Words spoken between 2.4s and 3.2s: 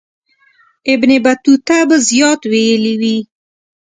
ویلي وي.